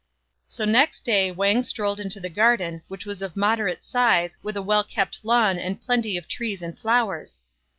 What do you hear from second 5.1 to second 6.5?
lawn and plenty of